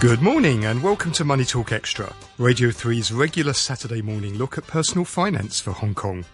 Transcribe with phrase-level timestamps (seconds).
[0.00, 4.64] Good morning and welcome to Money Talk Xtra, Radio 3's regular Saturday morning look at
[4.64, 6.24] personal finance for Hong Kong.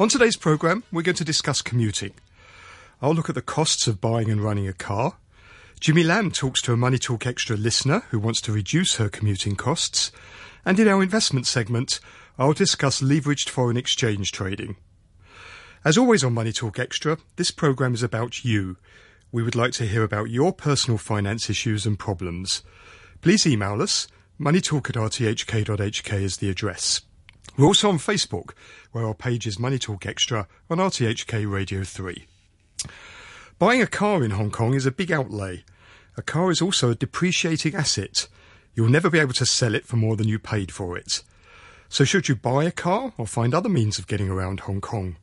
[0.00, 2.14] On today's programme, we're going to discuss commuting.
[3.00, 5.18] I'll look at the costs of buying and running a car.
[5.78, 9.54] Jimmy Lam talks to a Money Talk Xtra listener who wants to reduce her commuting
[9.54, 10.10] costs.
[10.64, 12.00] And in our investment segment,
[12.40, 14.74] I'll discuss leveraged foreign exchange trading.
[15.84, 18.78] As always on Money Talk Xtra, this programme is about you.
[19.30, 22.64] We would like to hear about your personal finance issues and problems.
[23.22, 24.08] Please email us.
[24.40, 27.02] Moneytalk at rthk.hk is the address.
[27.56, 28.50] We're also on Facebook,
[28.90, 32.26] where our page is Money Talk Xtra on RTHK Radio 3.
[33.60, 35.62] Buying a car in Hong Kong is a big outlay.
[36.16, 38.26] A car is also a depreciating asset.
[38.74, 41.22] You'll never be able to sell it for more than you paid for it.
[41.88, 45.14] So should you buy a car or find other means of getting around Hong Kong?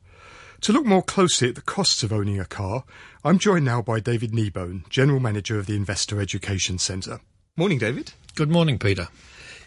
[0.62, 2.86] To look more closely at the costs of owning a car,
[3.26, 7.20] I'm joined now by David Kneebone, General Manager of the Investor Education Centre.
[7.58, 8.14] Morning, David.
[8.36, 9.10] Good morning, Peter.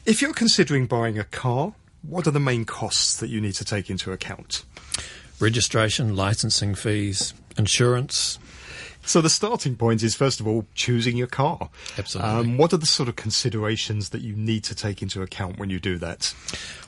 [0.07, 3.65] If you're considering buying a car, what are the main costs that you need to
[3.65, 4.65] take into account?
[5.41, 8.39] Registration, licensing fees, insurance.
[9.05, 11.69] So the starting point is first of all choosing your car.
[11.99, 12.33] Absolutely.
[12.33, 15.69] Um, what are the sort of considerations that you need to take into account when
[15.71, 16.35] you do that?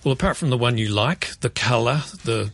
[0.05, 2.51] Well, apart from the one you like, the colour, the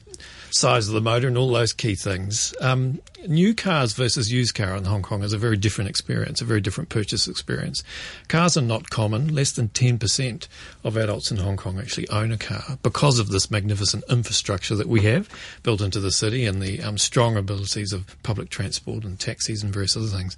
[0.51, 2.55] size of the motor, and all those key things.
[2.61, 6.45] Um, new cars versus used car in Hong Kong is a very different experience, a
[6.45, 7.83] very different purchase experience.
[8.29, 9.35] Cars are not common.
[9.35, 10.49] Less than 10%
[10.85, 14.89] of adults in Hong Kong actually own a car because of this magnificent infrastructure that
[14.89, 15.29] we have
[15.63, 19.73] built into the city and the um, strong abilities of public transport and taxis and
[19.73, 20.37] various other things.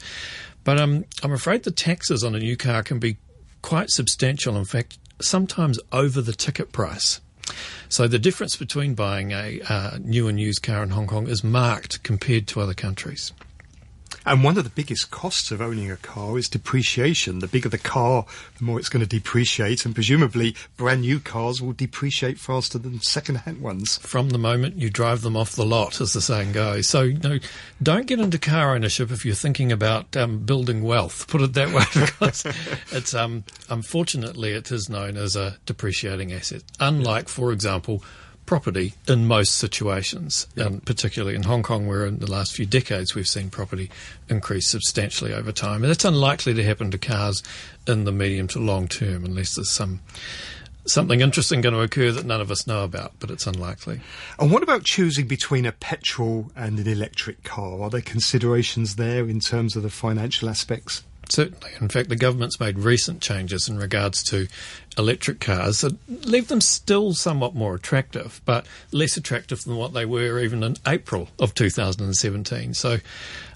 [0.64, 3.16] But um, I'm afraid the taxes on a new car can be
[3.62, 4.56] quite substantial.
[4.56, 7.20] In fact, sometimes over the ticket price.
[7.88, 11.44] So the difference between buying a uh, new and used car in Hong Kong is
[11.44, 13.32] marked compared to other countries.
[14.24, 17.40] And one of the biggest costs of owning a car is depreciation.
[17.40, 18.24] The bigger the car,
[18.58, 23.00] the more it's going to depreciate, and presumably brand new cars will depreciate faster than
[23.00, 23.98] second-hand ones.
[23.98, 26.88] From the moment you drive them off the lot, as the saying goes.
[26.88, 27.38] So, you know,
[27.82, 31.26] don't get into car ownership if you're thinking about um, building wealth.
[31.32, 32.44] Put it that way, because
[32.92, 36.62] it's um, unfortunately it is known as a depreciating asset.
[36.80, 38.02] Unlike, for example,
[38.46, 40.66] property in most situations, yep.
[40.66, 43.90] and particularly in Hong Kong, where in the last few decades we've seen property
[44.28, 45.82] increase substantially over time.
[45.82, 47.42] And it's unlikely to happen to cars
[47.86, 50.00] in the medium to long term unless there's some
[50.86, 54.00] something interesting going to occur that none of us know about, but it's unlikely.
[54.38, 57.80] And what about choosing between a petrol and an electric car?
[57.82, 61.04] Are there considerations there in terms of the financial aspects?
[61.28, 61.70] Certainly.
[61.80, 64.48] In fact, the government's made recent changes in regards to
[64.98, 70.04] electric cars that leave them still somewhat more attractive, but less attractive than what they
[70.04, 72.74] were even in April of 2017.
[72.74, 72.98] So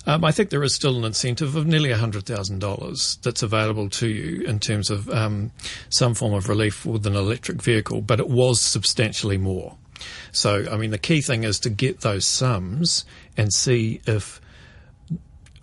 [0.07, 4.43] um, I think there is still an incentive of nearly $100,000 that's available to you
[4.47, 5.51] in terms of um,
[5.89, 9.77] some form of relief with an electric vehicle, but it was substantially more.
[10.33, 13.05] So, I mean, the key thing is to get those sums
[13.37, 14.41] and see if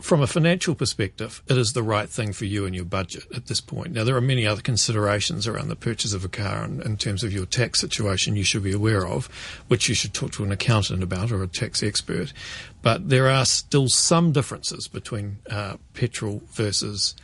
[0.03, 3.45] from a financial perspective, it is the right thing for you and your budget at
[3.45, 3.93] this point.
[3.93, 7.23] Now, there are many other considerations around the purchase of a car and in terms
[7.23, 9.27] of your tax situation you should be aware of,
[9.69, 12.33] which you should talk to an accountant about or a tax expert.
[12.81, 17.15] But there are still some differences between uh, petrol versus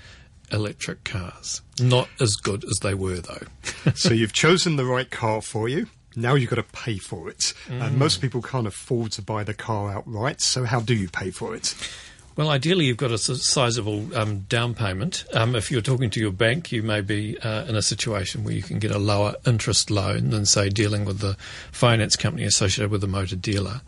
[0.49, 1.61] electric cars.
[1.81, 3.91] Not as good as they were, though.
[3.93, 5.87] so you've chosen the right car for you.
[6.15, 7.53] Now you've got to pay for it.
[7.67, 7.85] Mm.
[7.85, 10.39] And most people can't afford to buy the car outright.
[10.39, 11.75] So how do you pay for it?
[12.39, 15.25] Well, ideally, you've got a sizable um, down payment.
[15.33, 18.53] Um, if you're talking to your bank, you may be uh, in a situation where
[18.53, 21.35] you can get a lower interest loan than, say, dealing with the
[21.73, 23.81] finance company associated with the motor dealer.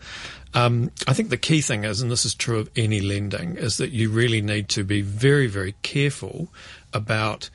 [0.53, 3.78] Um, I think the key thing is, and this is true of any lending, is
[3.78, 6.50] that you really need to be very, very careful
[6.91, 7.50] about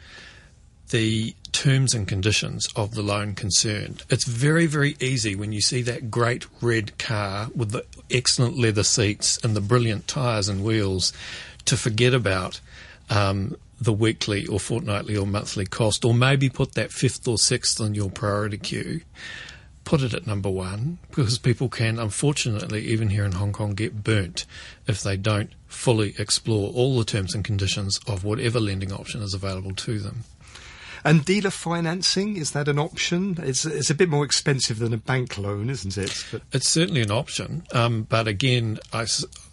[0.88, 4.02] the terms and conditions of the loan concerned.
[4.10, 8.82] It's very, very easy when you see that great red car with the excellent leather
[8.82, 11.14] seats and the brilliant tyres and wheels
[11.64, 12.60] to forget about
[13.08, 17.80] um, the weekly or fortnightly or monthly cost, or maybe put that fifth or sixth
[17.80, 19.00] on your priority queue.
[19.84, 24.04] Put it at number one because people can, unfortunately, even here in Hong Kong, get
[24.04, 24.44] burnt
[24.86, 29.32] if they don't fully explore all the terms and conditions of whatever lending option is
[29.32, 30.24] available to them.
[31.06, 33.38] And dealer financing, is that an option?
[33.40, 36.26] It's, it's a bit more expensive than a bank loan, isn't it?
[36.32, 37.62] But it's certainly an option.
[37.72, 39.06] Um, but again, I,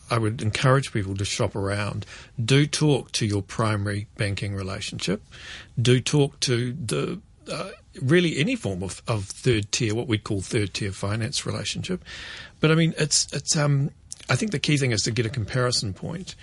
[0.10, 2.08] I would encourage people to shop around.
[2.44, 5.22] Do talk to your primary banking relationship.
[5.80, 7.22] Do talk to the
[7.52, 7.70] uh,
[8.02, 12.04] really any form of, of third tier, what we call third tier finance relationship.
[12.62, 13.92] But I mean, it's it's um,
[14.30, 16.36] I think the key thing is to get a comparison point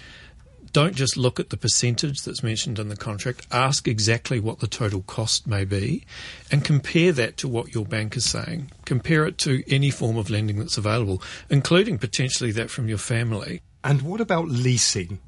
[0.73, 3.47] don't just look at the percentage that's mentioned in the contract.
[3.51, 6.05] Ask exactly what the total cost may be
[6.51, 8.71] and compare that to what your bank is saying.
[8.85, 13.63] Compare it to any form of lending that's available, including potentially that from your family.
[13.83, 15.19] And what about leasing?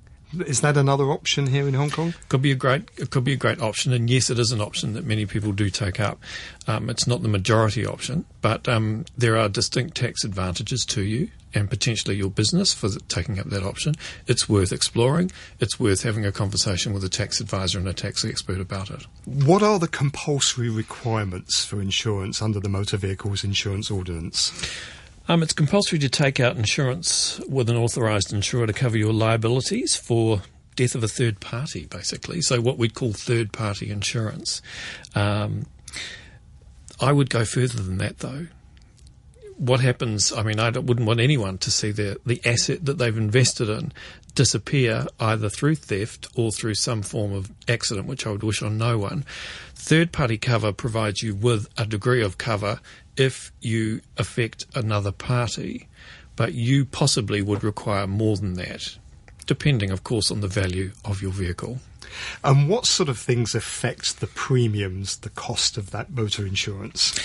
[0.47, 2.15] Is that another option here in Hong Kong?
[2.29, 4.61] Could be a great, it could be a great option, and yes, it is an
[4.61, 6.19] option that many people do take up.
[6.67, 11.31] Um, it's not the majority option, but um, there are distinct tax advantages to you
[11.55, 13.95] and potentially your business for taking up that option.
[14.27, 15.31] It's worth exploring.
[15.61, 19.07] It's worth having a conversation with a tax advisor and a tax expert about it.
[19.27, 24.51] What are the compulsory requirements for insurance under the Motor Vehicles Insurance Ordinance?
[25.29, 29.95] Um, it's compulsory to take out insurance with an authorised insurer to cover your liabilities
[29.95, 30.43] for
[30.75, 32.41] death of a third party, basically.
[32.41, 34.63] So, what we'd call third party insurance.
[35.15, 35.67] Um,
[37.01, 38.47] I would go further than that, though.
[39.59, 40.33] What happens?
[40.33, 43.93] I mean, I wouldn't want anyone to see the the asset that they've invested in
[44.35, 48.79] disappear either through theft or through some form of accident, which I would wish on
[48.79, 49.25] no one.
[49.75, 52.81] Third party cover provides you with a degree of cover
[53.17, 55.89] if you affect another party,
[56.37, 58.97] but you possibly would require more than that,
[59.47, 61.79] depending, of course, on the value of your vehicle.
[62.45, 67.19] And what sort of things affect the premiums, the cost of that motor insurance?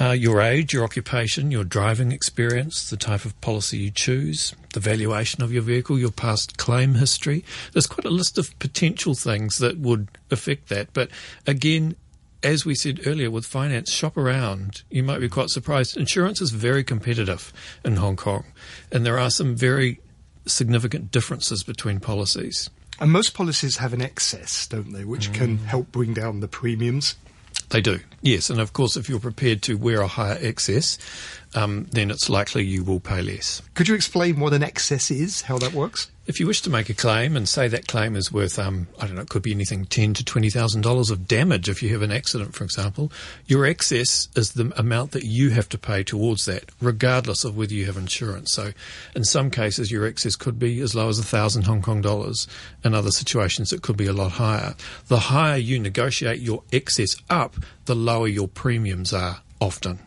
[0.00, 4.80] Uh, your age, your occupation, your driving experience, the type of policy you choose, the
[4.80, 7.44] valuation of your vehicle, your past claim history.
[7.72, 10.92] There's quite a list of potential things that would affect that.
[10.94, 11.10] But
[11.46, 11.96] again,
[12.42, 14.82] as we said earlier with finance, shop around.
[14.90, 15.96] You might be quite surprised.
[15.96, 17.52] Insurance is very competitive
[17.84, 18.44] in Hong Kong,
[18.90, 20.00] and there are some very
[20.46, 22.70] significant differences between policies.
[22.98, 25.34] And most policies have an excess, don't they, which mm.
[25.34, 27.16] can help bring down the premiums?
[27.70, 28.50] They do, yes.
[28.50, 30.98] And of course, if you're prepared to wear a higher excess,
[31.54, 33.62] um, then it's likely you will pay less.
[33.74, 36.10] Could you explain what an excess is, how that works?
[36.30, 39.08] If you wish to make a claim and say that claim is worth, um, I
[39.08, 41.88] don't know, it could be anything ten to twenty thousand dollars of damage if you
[41.88, 43.10] have an accident, for example,
[43.46, 47.74] your excess is the amount that you have to pay towards that, regardless of whether
[47.74, 48.52] you have insurance.
[48.52, 48.70] So,
[49.16, 52.46] in some cases, your excess could be as low as a thousand Hong Kong dollars.
[52.84, 54.76] In other situations, it could be a lot higher.
[55.08, 57.56] The higher you negotiate your excess up,
[57.86, 59.98] the lower your premiums are often.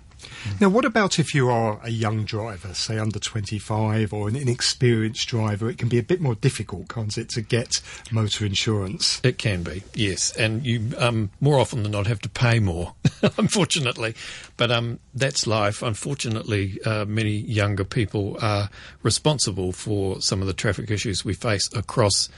[0.59, 5.27] Now, what about if you are a young driver, say under 25, or an inexperienced
[5.27, 5.69] driver?
[5.69, 7.81] It can be a bit more difficult, can't it, to get
[8.11, 9.21] motor insurance?
[9.23, 10.35] It can be, yes.
[10.35, 12.93] And you um, more often than not have to pay more,
[13.37, 14.15] unfortunately.
[14.57, 15.81] But um, that's life.
[15.81, 18.69] Unfortunately, uh, many younger people are
[19.01, 22.29] responsible for some of the traffic issues we face across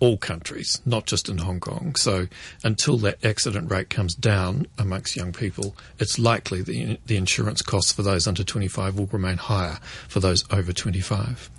[0.00, 1.94] all countries, not just in Hong Kong.
[1.94, 2.26] So
[2.64, 7.92] until that accident rate comes down amongst young people, it's likely the, the insurance costs
[7.92, 11.50] for those under 25 will remain higher for those over 25.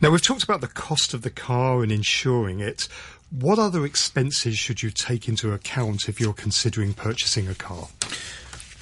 [0.00, 2.88] Now, we've talked about the cost of the car and insuring it.
[3.30, 7.88] What other expenses should you take into account if you're considering purchasing a car?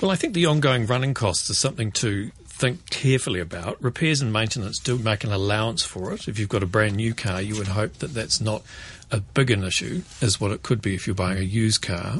[0.00, 3.82] Well, I think the ongoing running costs is something to think carefully about.
[3.82, 6.28] Repairs and maintenance do make an allowance for it.
[6.28, 8.62] If you've got a brand new car, you would hope that that's not
[9.10, 12.18] a big an issue as what it could be if you're buying a used car.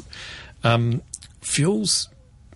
[0.64, 1.02] Um,
[1.40, 2.08] fuels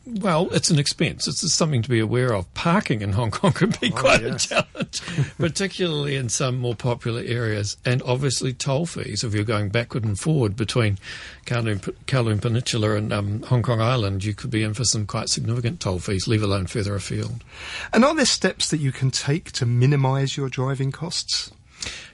[0.05, 1.29] well, it's an expense.
[1.29, 2.53] It's something to be aware of.
[2.55, 4.47] Parking in Hong Kong can be oh, quite yes.
[4.47, 5.03] a challenge,
[5.39, 7.77] particularly in some more popular areas.
[7.85, 9.23] And obviously, toll fees.
[9.23, 10.99] If you're going backward and forward between
[11.47, 15.29] Kowloon, Kowloon Peninsula and um, Hong Kong Island, you could be in for some quite
[15.29, 17.45] significant toll fees, leave alone further afield.
[17.93, 21.53] And are there steps that you can take to minimise your driving costs?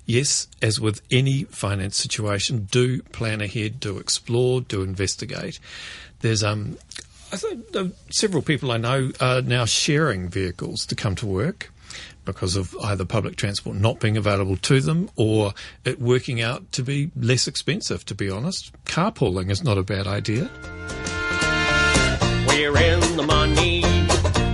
[0.06, 5.60] Yes, as with any finance situation, do plan ahead, do explore, do investigate.
[6.20, 6.78] There's um,
[7.32, 11.70] uh, several people I know are now sharing vehicles to come to work
[12.24, 16.82] because of either public transport not being available to them or it working out to
[16.82, 18.72] be less expensive, to be honest.
[18.84, 20.50] Carpooling is not a bad idea.
[22.46, 23.82] We're in the money.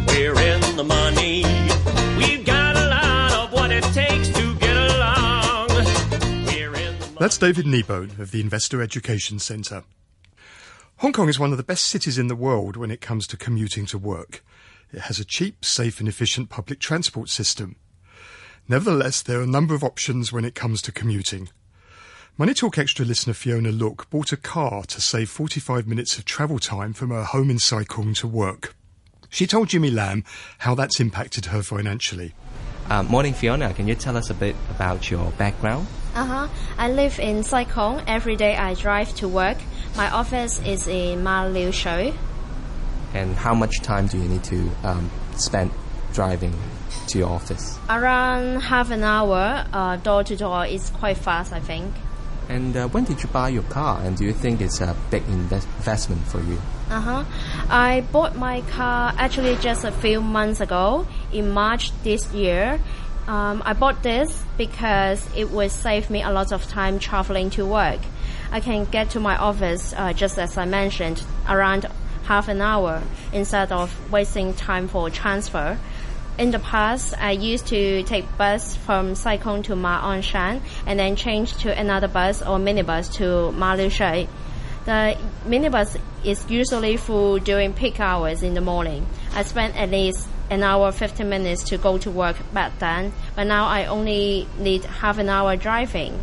[0.09, 1.74] We're in the money.
[7.25, 9.85] That's David Kneebone of the Investor Education Centre.
[10.99, 13.39] Hong Kong is one of the best cities in the world when it comes to
[13.39, 14.45] commuting to work.
[14.93, 17.77] It has a cheap, safe and efficient public transport system.
[18.69, 21.49] Nevertheless, there are a number of options when it comes to commuting.
[22.37, 26.59] Money Talk Xtra listener Fiona Look bought a car to save 45 minutes of travel
[26.59, 28.77] time from her home in Sai Kung to work.
[29.31, 30.25] She told Jimmy Lam
[30.59, 32.35] how that's impacted her financially.
[32.91, 33.73] Uh, morning, Fiona.
[33.73, 35.87] Can you tell us a bit about your background?
[36.15, 36.49] Uh huh.
[36.79, 38.01] I live in Sai Kung.
[38.07, 39.59] Every day I drive to work.
[39.97, 42.15] My office is in Ma Liu Shui.
[43.13, 45.73] And how much time do you need to um, spend
[46.13, 46.55] driving
[47.09, 47.79] to your office?
[47.91, 50.67] Around half an hour, uh, door to door.
[50.67, 51.93] It's quite fast, I think.
[52.49, 54.01] And uh, when did you buy your car?
[54.03, 56.61] And do you think it's a big invest- investment for you?
[56.91, 57.25] Uh huh.
[57.71, 62.81] I bought my car actually just a few months ago in March this year.
[63.27, 67.65] Um, I bought this because it would save me a lot of time traveling to
[67.65, 68.01] work.
[68.53, 71.87] I can get to my office, uh, just as I mentioned, around
[72.25, 73.03] half an hour
[73.33, 75.79] instead of wasting time for transfer.
[76.37, 80.61] In the past, I used to take bus from Sai Kung to Ma On Shan
[80.85, 84.29] and then change to another bus or minibus to Ma Liu Shui.
[84.85, 85.17] The
[85.47, 89.07] minibus is usually full during peak hours in the morning.
[89.33, 93.45] I spent at least an hour 15 minutes to go to work back then, but
[93.45, 96.19] now I only need half an hour driving.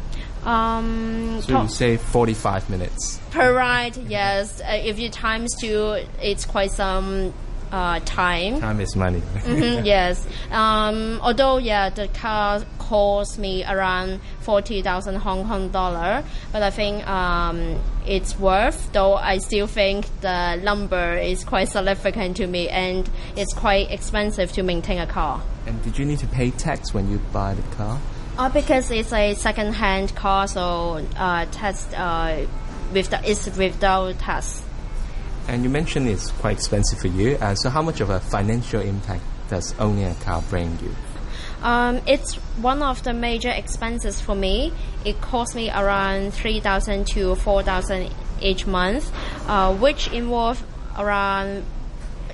[0.46, 3.20] Um, So you say 45 minutes.
[3.32, 4.60] per ride, yes.
[4.62, 7.34] Uh, if you times two, it's quite some
[7.72, 8.60] uh, time.
[8.60, 9.22] Time is money.
[9.46, 10.26] Mhm, yes.
[10.52, 17.08] Um, although, yeah, the car cost me around 40,000 Hong Kong dollar, but I think
[17.08, 23.10] um, it's worth, though I still think the number is quite significant to me and
[23.36, 25.42] it's quite expensive to maintain a car.
[25.66, 28.00] and did you need to pay tax when you buy the car?
[28.38, 32.46] Uh, because it's a second-hand car, so uh, test uh,
[32.94, 34.64] with the, it's without tax.
[35.48, 37.38] And you mentioned it's quite expensive for you.
[37.42, 40.96] Uh, so how much of a financial impact does owning a car bring you?
[41.62, 44.74] Um, it's one of the major expenses for me.
[45.06, 49.12] It costs me around three thousand to four thousand each month,
[49.48, 50.64] uh, which involve
[50.98, 51.64] around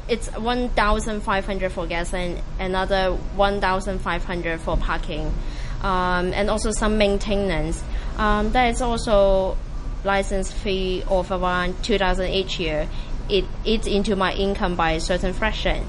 [0.07, 5.33] it's one thousand five hundred for gas and another one thousand five hundred for parking,
[5.81, 7.83] um, and also some maintenance.
[8.17, 9.57] Um, there is also
[10.03, 12.87] license fee of around two thousand each year.
[13.29, 15.85] It eats into my income by a certain fraction.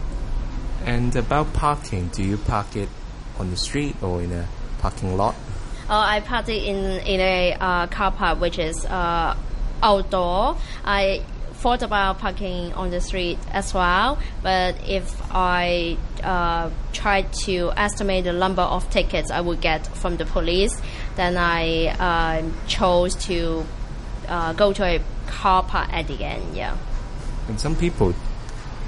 [0.84, 2.88] And about parking, do you park it
[3.38, 4.48] on the street or in a
[4.78, 5.34] parking lot?
[5.88, 9.36] Uh, I park it in in a uh, car park which is uh,
[9.82, 10.56] outdoor.
[10.84, 11.22] I
[11.52, 18.24] thought about parking on the street as well, but if I uh, try to estimate
[18.24, 20.80] the number of tickets I would get from the police,
[21.16, 23.64] then I uh, chose to
[24.28, 26.56] uh, go to a car park at the end.
[26.56, 26.76] Yeah.
[27.48, 28.14] And some people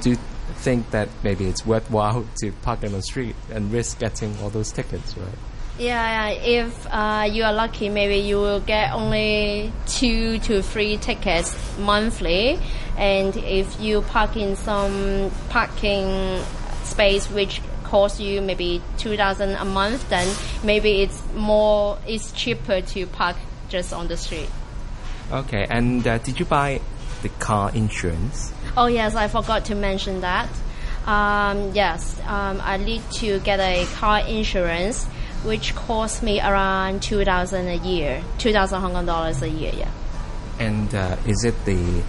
[0.02, 0.16] do
[0.56, 4.73] think that maybe it's worthwhile to park on the street and risk getting all those
[4.73, 5.28] tickets, right?
[5.78, 11.56] Yeah, if uh, you are lucky, maybe you will get only two to three tickets
[11.78, 12.59] monthly.
[12.99, 16.42] And if you park in some parking
[16.85, 20.28] space which costs you maybe two thousand a month, then
[20.62, 23.37] maybe it's more, it's cheaper to park
[23.70, 24.50] just on the street.
[25.32, 26.80] Okay, and uh, did you buy
[27.22, 28.52] the car insurance?
[28.76, 30.49] Oh yes, I forgot to mention that.
[31.06, 35.06] Um, yes, um, I need to get a car insurance,
[35.44, 39.72] which costs me around two thousand a year, two thousand Hong Kong dollars a year.
[39.75, 39.90] Yeah.
[40.58, 42.02] And uh, is it the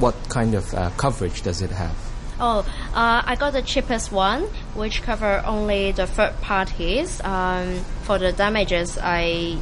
[0.00, 1.96] what kind of uh, coverage does it have?
[2.40, 4.42] Oh, uh, I got the cheapest one,
[4.74, 7.20] which cover only the third parties.
[7.22, 9.58] Um, for the damages I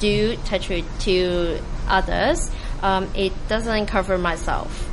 [0.00, 2.50] do touch it to others,
[2.82, 4.88] um, it doesn't cover myself.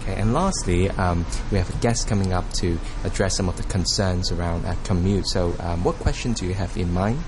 [0.00, 3.62] Okay, and lastly, um, we have a guest coming up to address some of the
[3.64, 5.26] concerns around uh, commute.
[5.26, 7.18] So, um, what question do you have in mind?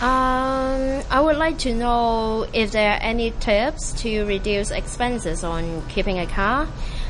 [0.00, 5.82] Um, I would like to know if there are any tips to reduce expenses on
[5.88, 6.68] keeping a car.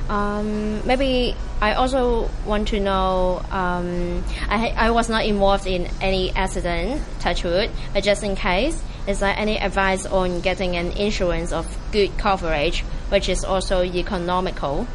[0.08, 3.44] Um, maybe I also want to know.
[3.50, 8.82] Um, I I was not involved in any accident, touch wood, but just in case,
[9.08, 14.86] is there any advice on getting an insurance of good coverage, which is also economical?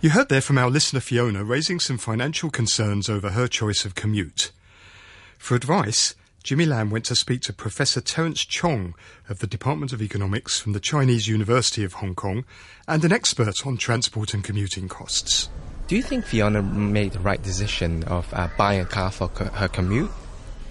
[0.00, 3.96] You heard there from our listener Fiona raising some financial concerns over her choice of
[3.96, 4.52] commute.
[5.38, 6.14] For advice,
[6.44, 8.94] Jimmy Lam went to speak to Professor Terence Chong
[9.28, 12.44] of the Department of Economics from the Chinese University of Hong Kong
[12.86, 15.48] and an expert on transport and commuting costs.
[15.88, 19.46] Do you think Fiona made the right decision of uh, buying a car for co-
[19.46, 20.10] her commute?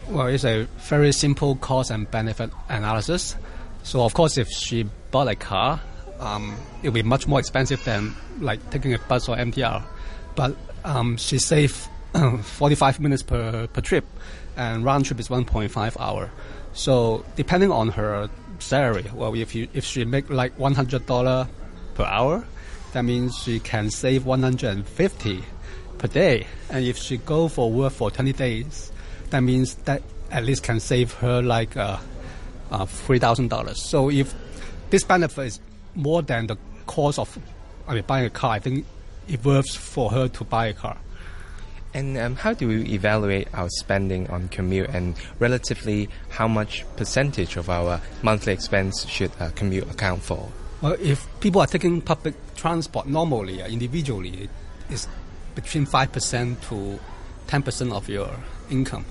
[0.10, 3.36] Well, it's a very simple cost and benefit analysis.
[3.82, 5.82] So, of course, if she bought a car,
[6.20, 9.84] um, it will be much more expensive than like taking a bus or MTR.
[10.36, 11.76] But um, she saved
[12.42, 14.06] 45 minutes per, per trip,
[14.56, 16.30] and round trip is 1.5 hour.
[16.74, 21.48] So, depending on her salary, well, if you if she make like $100
[21.96, 22.46] per hour,
[22.94, 25.44] that means she can save 150
[25.98, 26.46] per day.
[26.70, 28.92] And if she go for work for 20 days,
[29.30, 30.02] that means that
[30.32, 31.98] at least can save her like uh,
[32.72, 33.82] uh, three thousand dollars.
[33.84, 34.34] So if
[34.90, 35.60] this benefit is
[35.96, 37.38] more than the cost of
[37.88, 38.86] I mean buying a car, I think
[39.28, 40.98] it worth for her to buy a car.
[41.94, 47.56] And um, how do we evaluate our spending on commute and relatively how much percentage
[47.56, 50.52] of our monthly expense should uh, commute account for?
[50.82, 54.50] Well, if people are taking public transport normally, uh, individually,
[54.90, 55.08] it's
[55.56, 57.00] between 5% to
[57.48, 58.30] 10% of your
[58.70, 59.06] income.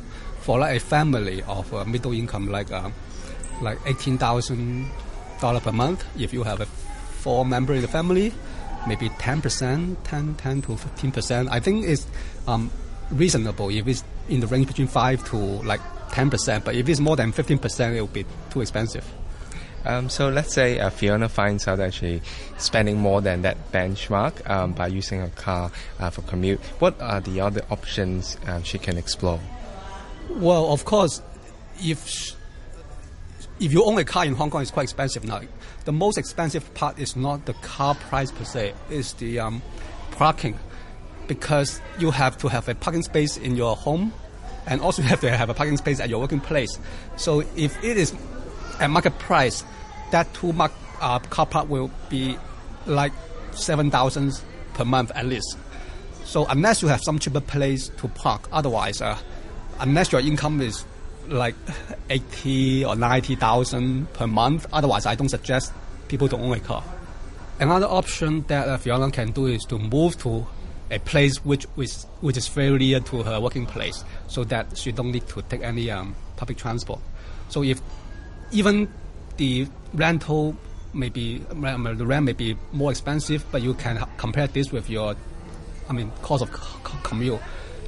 [0.45, 2.91] For like a family of uh, middle income, like uh,
[3.63, 8.31] like $18,000 per month, if you have a four member in the family,
[8.87, 11.49] maybe 10%, 10, 10 to 15%.
[11.51, 12.07] I think it's
[12.47, 12.71] um,
[13.11, 16.63] reasonable if it's in the range between 5 to like 10%.
[16.63, 19.11] But if it's more than 15%, it will be too expensive.
[19.87, 22.21] Um, so let's say uh, Fiona finds out that she's
[22.57, 26.61] spending more than that benchmark um, by using a car uh, for commute.
[26.79, 29.41] What are the other options uh, she can explore?
[30.31, 31.23] Well, of course,
[31.83, 32.35] if
[33.61, 35.41] if you own a car in Hong Kong, it's quite expensive now.
[35.85, 39.63] The most expensive part is not the car price per se; it's the um,
[40.13, 40.59] parking,
[41.29, 44.13] because you have to have a parking space in your home,
[44.67, 46.79] and also you have to have a parking space at your working place.
[47.17, 48.15] So if it is
[48.81, 49.63] at market price,
[50.11, 52.39] that two mark, uh, car park will be
[52.87, 53.13] like
[53.53, 54.41] seven thousand
[54.73, 55.57] per month at least.
[56.25, 59.19] So unless you have some cheaper place to park, otherwise, uh,
[59.81, 60.85] unless your income is
[61.29, 61.55] like
[62.11, 65.73] eighty or ninety thousand per month, otherwise I don't suggest
[66.09, 66.85] people to own a car.
[67.61, 70.47] Another option that uh, Fiona can do is to move to
[70.91, 74.93] a place which is which is very near to her working place, so that she
[74.93, 77.01] don't need to take any um, public transport.
[77.49, 77.81] So if
[78.53, 78.93] even
[79.37, 80.57] the rental
[80.93, 85.17] may be the rent may be more expensive, but you can compare this with your,
[85.89, 86.53] I mean, cost of
[87.03, 87.41] commute.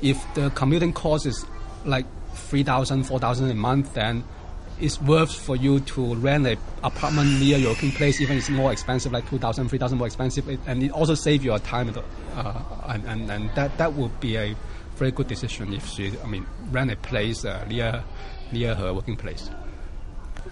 [0.02, 1.44] If the commuting cost is
[1.86, 4.24] like 3,000, 4,000 a month, then
[4.80, 8.50] it's worth for you to rent an apartment near your working place, even if it's
[8.50, 11.92] more expensive, like 2,000, 3,000 more expensive, and it also saves your time,
[12.34, 14.54] uh, and, and, and that, that would be a
[14.96, 18.02] very good decision if she, I mean, rent a place uh, near,
[18.52, 19.50] near her working place.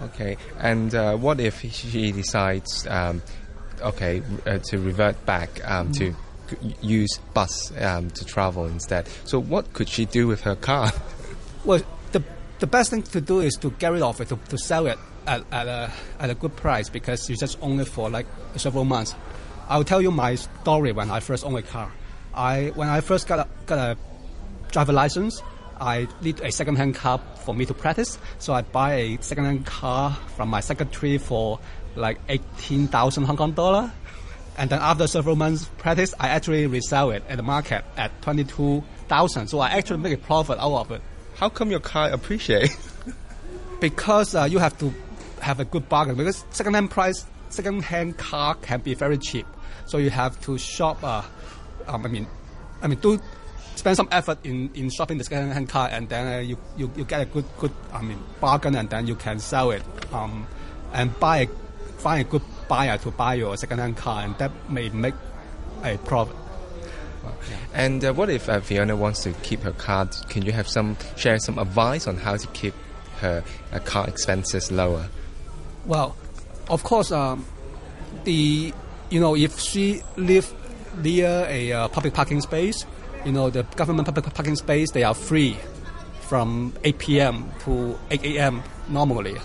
[0.02, 3.22] Okay, and uh, what if she decides, um,
[3.80, 5.98] okay, uh, to revert back um, mm.
[5.98, 6.14] to
[6.82, 9.06] use bus um, to travel instead?
[9.24, 10.92] So what could she do with her car?
[11.64, 11.80] Well,
[12.12, 12.22] the
[12.58, 14.98] the best thing to do is to get rid of it, to, to sell it
[15.26, 18.84] at, at, a, at a good price because you just own it for like several
[18.84, 19.14] months.
[19.68, 21.90] I'll tell you my story when I first owned a car.
[22.34, 23.96] I when I first got a, got a
[24.72, 25.42] driver license,
[25.80, 28.18] I need a second-hand car for me to practice.
[28.38, 31.60] So I buy a second-hand car from my secretary for
[31.96, 33.92] like 18,000 Hong Kong dollar.
[34.56, 39.48] And then after several months practice, I actually resell it at the market at 22,000.
[39.48, 41.02] So I actually make a profit out of it.
[41.36, 42.70] How come your car appreciate?
[43.80, 44.92] because uh, you have to
[45.40, 46.16] have a good bargain.
[46.16, 49.46] Because second-hand price, second-hand car can be very cheap.
[49.86, 51.02] So you have to shop.
[51.02, 51.22] Uh,
[51.86, 52.26] um, I mean,
[52.82, 53.20] I mean, do
[53.74, 57.04] spend some effort in, in shopping the second-hand car, and then uh, you, you, you
[57.04, 60.46] get a good good I mean bargain, and then you can sell it um,
[60.92, 61.46] and buy a,
[61.98, 65.14] find a good buyer to buy your second-hand car, and that may make
[65.82, 66.36] a profit.
[67.50, 67.56] Yeah.
[67.74, 70.06] And uh, what if uh, Fiona wants to keep her car?
[70.28, 72.74] Can you have some share some advice on how to keep
[73.20, 75.08] her uh, car expenses lower?
[75.86, 76.16] Well,
[76.68, 77.46] of course, um,
[78.24, 78.72] the
[79.10, 80.52] you know if she live
[81.02, 82.86] near a uh, public parking space,
[83.24, 85.56] you know, the government public parking space, they are free
[86.20, 87.50] from 8 p.m.
[87.64, 88.62] to 8 a.m.
[88.88, 89.36] normally.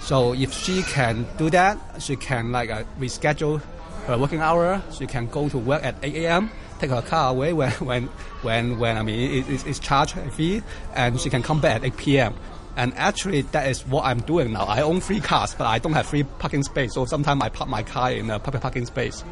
[0.00, 3.60] So if she can do that, she can like uh, reschedule
[4.06, 4.82] her working hour.
[4.92, 6.50] She can go to work at 8 a.m.
[6.78, 8.06] Take her car away when when
[8.42, 10.62] when, when I mean it, it's charged a fee,
[10.94, 12.34] and she can come back at 8 p.m.
[12.76, 14.64] And actually, that is what I'm doing now.
[14.64, 16.94] I own three cars, but I don't have free parking space.
[16.94, 19.24] So sometimes I park my car in a public parking space.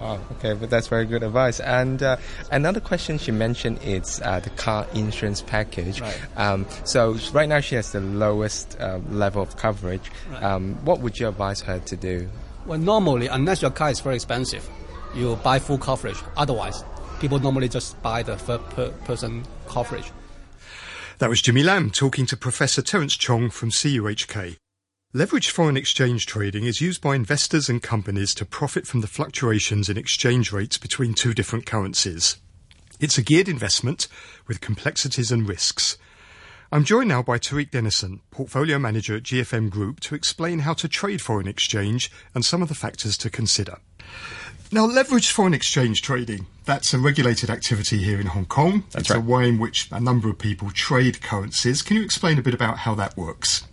[0.00, 0.20] Wow.
[0.32, 1.60] Okay, but that's very good advice.
[1.60, 2.16] And uh,
[2.50, 6.00] another question she mentioned is uh, the car insurance package.
[6.00, 6.20] Right.
[6.36, 10.10] Um, so right now she has the lowest uh, level of coverage.
[10.30, 10.42] Right.
[10.42, 12.28] Um, what would you advise her to do?
[12.66, 14.68] Well, normally, unless your car is very expensive,
[15.16, 16.18] you buy full coverage.
[16.36, 16.84] Otherwise,
[17.20, 20.12] people normally just buy the third per person coverage.
[21.18, 24.58] That was Jimmy Lam talking to Professor Terence Chong from CUHK.
[25.14, 29.88] Leveraged foreign exchange trading is used by investors and companies to profit from the fluctuations
[29.88, 32.36] in exchange rates between two different currencies.
[33.00, 34.08] It's a geared investment
[34.46, 35.96] with complexities and risks.
[36.70, 40.88] I'm joined now by Tariq Dennison, Portfolio Manager at GFM Group, to explain how to
[40.88, 43.76] trade foreign exchange and some of the factors to consider.
[44.72, 48.82] Now, leveraged foreign exchange trading, that's a regulated activity here in Hong Kong.
[48.90, 49.18] That's it's right.
[49.18, 51.82] a way in which a number of people trade currencies.
[51.82, 53.64] Can you explain a bit about how that works?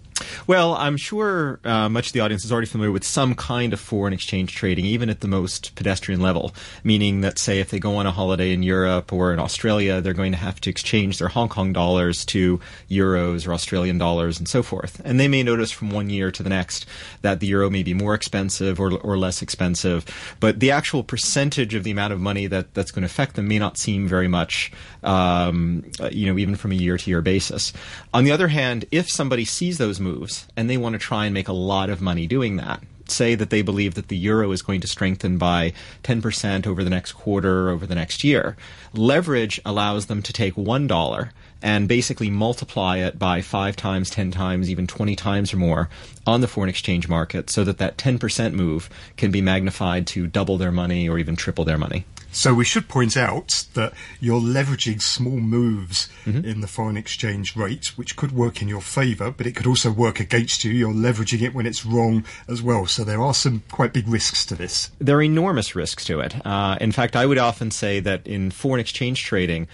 [0.47, 3.79] Well, I'm sure uh, much of the audience is already familiar with some kind of
[3.79, 6.53] foreign exchange trading, even at the most pedestrian level.
[6.83, 10.13] Meaning that, say, if they go on a holiday in Europe or in Australia, they're
[10.13, 14.47] going to have to exchange their Hong Kong dollars to euros or Australian dollars and
[14.47, 15.01] so forth.
[15.05, 16.85] And they may notice from one year to the next
[17.21, 20.05] that the euro may be more expensive or, or less expensive,
[20.39, 23.47] but the actual percentage of the amount of money that, that's going to affect them
[23.47, 24.71] may not seem very much,
[25.03, 27.73] um, you know, even from a year to year basis.
[28.13, 31.33] On the other hand, if somebody sees those moves and they want to try and
[31.33, 34.61] make a lot of money doing that, say that they believe that the euro is
[34.61, 38.55] going to strengthen by 10% over the next quarter, over the next year.
[38.93, 41.29] Leverage allows them to take $1
[41.61, 45.89] and basically multiply it by 5 times, 10 times, even 20 times or more
[46.27, 50.57] on the foreign exchange market so that that 10% move can be magnified to double
[50.57, 52.05] their money or even triple their money.
[52.33, 56.43] So we should point out that you're leveraging small moves mm-hmm.
[56.43, 59.91] in the foreign exchange rate, which could work in your favour, but it could also
[59.91, 60.71] work against you.
[60.71, 62.87] You're leveraging it when it's wrong as well.
[62.87, 64.91] So there are some quite big risks to this.
[64.99, 66.35] There are enormous risks to it.
[66.45, 69.67] Uh, in fact, I would often say that in foreign exchange trading,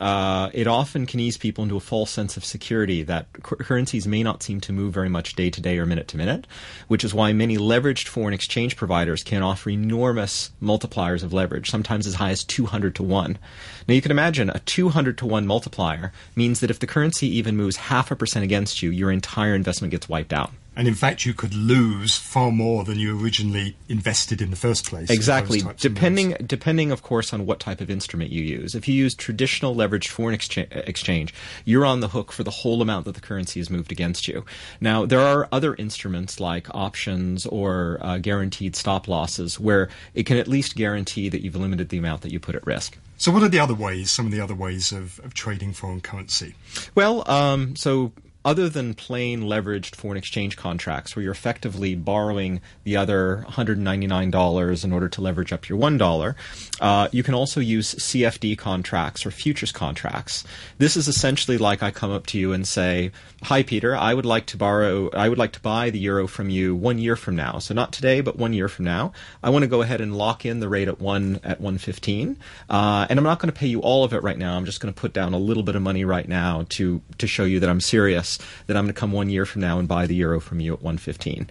[0.00, 4.06] uh, it often can ease people into a false sense of security that cu- currencies
[4.06, 6.46] may not seem to move very much day to day or minute to minute,
[6.88, 12.06] which is why many leveraged foreign exchange providers can offer enormous multipliers of leverage, sometimes
[12.06, 13.38] as high as 200 to 1.
[13.86, 17.56] Now you can imagine a 200 to 1 multiplier means that if the currency even
[17.56, 20.52] moves half a percent against you, your entire investment gets wiped out.
[20.76, 24.86] And in fact, you could lose far more than you originally invested in the first
[24.86, 25.08] place.
[25.08, 25.62] Exactly.
[25.78, 28.74] Depending, of depending, of course, on what type of instrument you use.
[28.74, 31.34] If you use traditional leveraged foreign exchange,
[31.64, 34.44] you're on the hook for the whole amount that the currency has moved against you.
[34.80, 40.36] Now, there are other instruments like options or uh, guaranteed stop losses where it can
[40.36, 42.98] at least guarantee that you've limited the amount that you put at risk.
[43.16, 46.00] So, what are the other ways, some of the other ways of, of trading foreign
[46.00, 46.54] currency?
[46.94, 48.12] Well, um, so
[48.44, 54.92] other than plain leveraged foreign exchange contracts where you're effectively borrowing the other $199 in
[54.92, 56.34] order to leverage up your $1,
[56.80, 60.44] uh, you can also use CFD contracts or futures contracts.
[60.78, 63.12] This is essentially like I come up to you and say,
[63.44, 66.50] Hi, Peter, I would like to borrow, I would like to buy the euro from
[66.50, 67.58] you one year from now.
[67.58, 69.12] So not today, but one year from now.
[69.42, 72.36] I want to go ahead and lock in the rate at one, at 115.
[72.68, 74.56] Uh, and I'm not going to pay you all of it right now.
[74.56, 77.26] I'm just going to put down a little bit of money right now to, to
[77.26, 78.33] show you that I'm serious
[78.66, 80.74] that I'm going to come one year from now and buy the euro from you
[80.74, 81.48] at 115.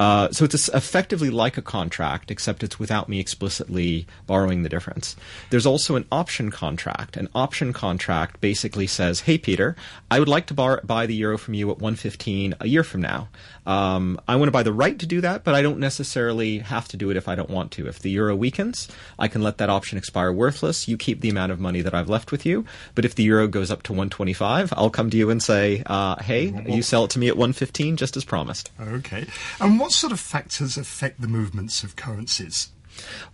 [0.00, 5.16] Uh, so it's effectively like a contract, except it's without me explicitly borrowing the difference.
[5.50, 7.16] There's also an option contract.
[7.16, 9.76] An option contract basically says, "Hey Peter,
[10.10, 13.02] I would like to bar- buy the euro from you at 115 a year from
[13.02, 13.28] now.
[13.66, 16.88] Um, I want to buy the right to do that, but I don't necessarily have
[16.88, 17.86] to do it if I don't want to.
[17.86, 20.88] If the euro weakens, I can let that option expire worthless.
[20.88, 22.64] You keep the amount of money that I've left with you.
[22.94, 26.21] But if the euro goes up to 125, I'll come to you and say, uh,
[26.22, 26.70] "Hey, mm-hmm.
[26.70, 29.26] you sell it to me at 115, just as promised." Okay.
[29.60, 32.70] And what sort of factors affect the movements of currencies?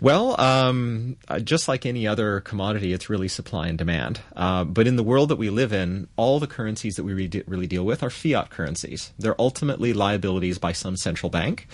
[0.00, 4.20] Well, um, uh, just like any other commodity, it's really supply and demand.
[4.36, 7.42] Uh, but in the world that we live in, all the currencies that we re-
[7.46, 9.12] really deal with are fiat currencies.
[9.18, 11.66] They're ultimately liabilities by some central bank.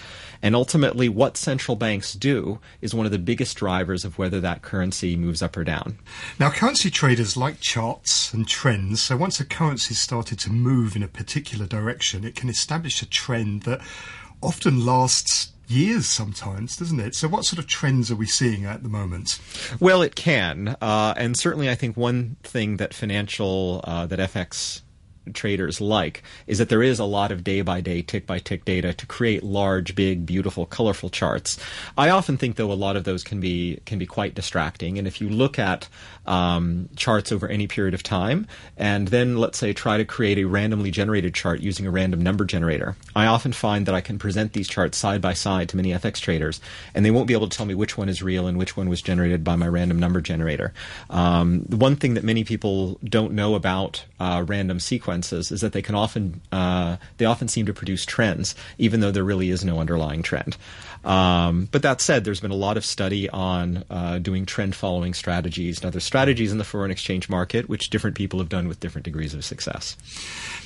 [0.43, 4.63] And ultimately, what central banks do is one of the biggest drivers of whether that
[4.63, 5.99] currency moves up or down.
[6.39, 9.03] Now, currency traders like charts and trends.
[9.03, 13.07] So once a currency started to move in a particular direction, it can establish a
[13.07, 13.81] trend that
[14.43, 17.15] often lasts years sometimes, doesn't it?
[17.15, 19.39] So, what sort of trends are we seeing at the moment?
[19.81, 24.83] Well, it can, uh, and certainly, I think one thing that financial uh, that FX
[25.33, 28.65] traders like is that there is a lot of day by day, tick by tick
[28.65, 31.59] data to create large, big, beautiful, colorful charts.
[31.97, 34.99] I often think though a lot of those can be can be quite distracting.
[34.99, 35.89] And if you look at
[36.27, 40.45] um, charts over any period of time, and then let's say try to create a
[40.45, 44.53] randomly generated chart using a random number generator, I often find that I can present
[44.53, 46.61] these charts side by side to many FX traders,
[46.95, 48.89] and they won't be able to tell me which one is real and which one
[48.89, 50.73] was generated by my random number generator.
[51.11, 54.81] Um, one thing that many people don't know about uh, random
[55.23, 59.11] sequences is that they can often uh, they often seem to produce trends, even though
[59.13, 60.57] there really is no underlying trend.
[61.05, 65.15] Um, but that said, there's been a lot of study on uh, doing trend following
[65.15, 68.81] strategies and other strategies in the foreign exchange market, which different people have done with
[68.81, 69.97] different degrees of success.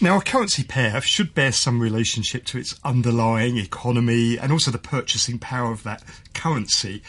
[0.00, 4.78] Now, a currency pair should bear some relationship to its underlying economy and also the
[4.78, 6.02] purchasing power of that
[6.34, 7.02] currency.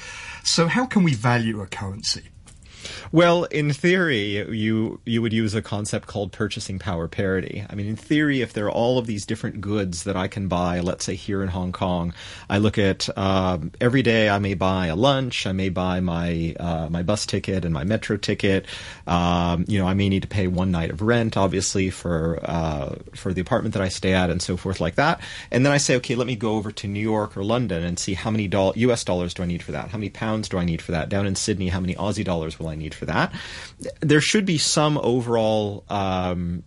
[0.43, 2.23] So, how can we value a currency?
[3.11, 7.65] Well, in theory, you you would use a concept called purchasing power parity.
[7.67, 10.47] I mean, in theory, if there are all of these different goods that I can
[10.47, 12.13] buy, let's say here in Hong Kong,
[12.51, 16.55] I look at um, every day I may buy a lunch, I may buy my
[16.59, 18.67] uh, my bus ticket and my metro ticket.
[19.07, 22.93] Um, you know, I may need to pay one night of rent, obviously for uh,
[23.15, 25.19] for the apartment that I stay at, and so forth like that.
[25.49, 27.97] And then I say, okay, let me go over to New York or London and
[27.97, 29.03] see how many doll- U.S.
[29.03, 29.89] dollars do I need for that?
[29.89, 31.09] How many pounds do I need for that?
[31.09, 33.33] Down in Sydney, how many Aussie dollars will I need for that?
[34.01, 36.63] There should be some overall um,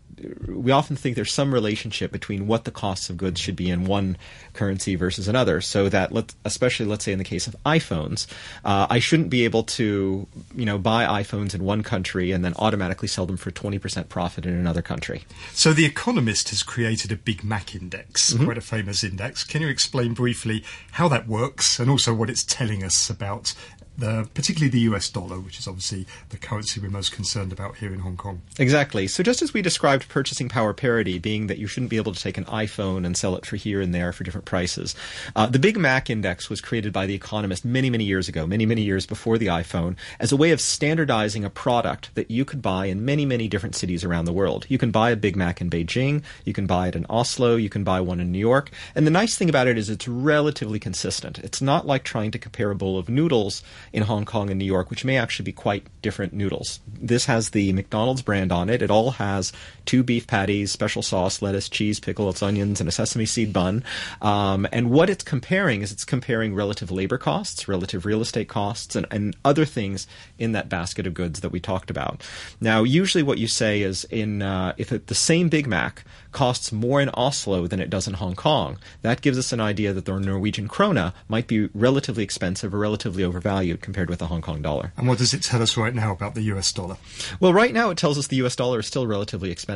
[0.47, 3.85] we often think there's some relationship between what the costs of goods should be in
[3.85, 4.17] one
[4.53, 5.61] currency versus another.
[5.61, 8.27] So that, let, especially let's say in the case of iPhones,
[8.65, 12.55] uh, I shouldn't be able to, you know, buy iPhones in one country and then
[12.57, 15.25] automatically sell them for 20% profit in another country.
[15.53, 18.45] So the Economist has created a Big Mac index, mm-hmm.
[18.45, 19.45] quite a famous index.
[19.45, 23.55] Can you explain briefly how that works and also what it's telling us about
[23.97, 27.93] the, particularly the US dollar, which is obviously the currency we're most concerned about here
[27.93, 28.43] in Hong Kong.
[28.59, 29.07] Exactly.
[29.07, 32.21] So, just as we described purchasing power parity being that you shouldn't be able to
[32.21, 34.95] take an iPhone and sell it for here and there for different prices,
[35.37, 38.67] uh, the Big Mac Index was created by The Economist many, many years ago, many,
[38.67, 42.63] many years before the iPhone, as a way of standardizing a product that you could
[42.63, 44.67] buy in many, many different cities around the world.
[44.69, 47.69] You can buy a Big Mac in Beijing, you can buy it in Oslo, you
[47.69, 50.79] can buy one in New York, and the nice thing about it is it's relatively
[50.79, 51.39] consistent.
[51.39, 54.65] It's not like trying to compare a bowl of noodles in Hong Kong and New
[54.65, 56.81] York, which may actually be quite different noodles.
[56.87, 58.83] This has the McDonald's brand on it.
[58.83, 59.53] It all has
[59.85, 63.85] two beef patties, special sauce, lettuce, cheese, pickles, onions, and a sesame seed bun.
[64.21, 68.97] Um, and what it's comparing is it's comparing relative labor costs, relative real estate costs,
[68.97, 70.07] and, and other things
[70.39, 72.23] in that basket of goods that we talked about.
[72.61, 76.73] Now, usually what you say is in uh, if it, the same Big Mac costs
[76.73, 80.07] more in Oslo than it does in Hong Kong, that gives us an idea that
[80.07, 84.63] the Norwegian krona might be relatively expensive or relatively overvalued compared with the Hong Kong
[84.63, 84.93] dollar.
[84.97, 86.97] And what does it tell us right now about the US dollar?
[87.39, 89.72] Well, right now it tells us the US dollar is still relatively expensive.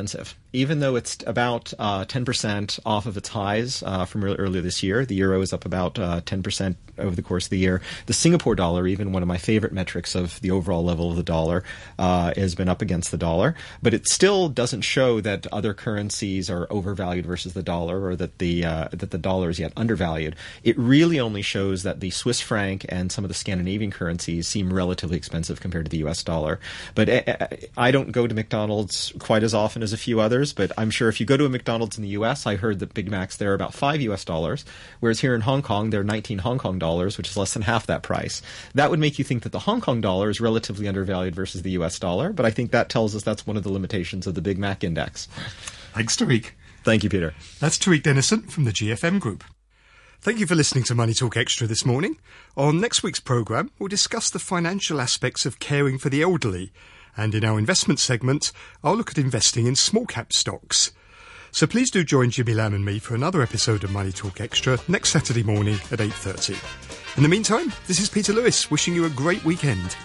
[0.53, 5.05] Even though it's about uh, 10% off of its highs uh, from earlier this year,
[5.05, 7.81] the euro is up about uh, 10% over the course of the year.
[8.05, 11.23] The Singapore dollar, even one of my favorite metrics of the overall level of the
[11.23, 11.63] dollar,
[11.99, 13.55] uh, has been up against the dollar.
[13.81, 18.39] But it still doesn't show that other currencies are overvalued versus the dollar or that
[18.39, 20.35] the, uh, that the dollar is yet undervalued.
[20.63, 24.73] It really only shows that the Swiss franc and some of the Scandinavian currencies seem
[24.73, 26.59] relatively expensive compared to the US dollar.
[26.95, 30.73] But uh, I don't go to McDonald's quite as often as a few others, but
[30.77, 33.09] I'm sure if you go to a McDonald's in the US, I heard that Big
[33.09, 34.65] Macs there are about 5 US dollars,
[34.99, 37.87] whereas here in Hong Kong, they're 19 Hong Kong dollars, which is less than half
[37.87, 38.41] that price.
[38.75, 41.71] That would make you think that the Hong Kong dollar is relatively undervalued versus the
[41.71, 44.41] US dollar, but I think that tells us that's one of the limitations of the
[44.41, 45.29] Big Mac index.
[45.93, 46.51] Thanks, Tariq.
[46.83, 47.33] Thank you, Peter.
[47.61, 49.45] That's Tariq Dennison from the GFM Group.
[50.19, 52.17] Thank you for listening to Money Talk Xtra this morning.
[52.57, 56.73] On next week's programme, we'll discuss the financial aspects of caring for the elderly.
[57.17, 58.51] And in our investment segment,
[58.83, 60.91] I'll look at investing in small cap stocks.
[61.51, 64.87] So please do join Jimmy Lam and me for another episode of Money Talk Xtra
[64.87, 67.17] next Saturday morning at 8.30.
[67.17, 69.95] In the meantime, this is Peter Lewis wishing you a great weekend.